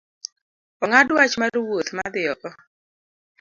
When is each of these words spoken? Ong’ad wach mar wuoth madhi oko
Ong’ad 0.83 1.09
wach 1.15 1.33
mar 1.39 1.55
wuoth 1.65 1.91
madhi 1.97 2.21
oko 2.33 2.49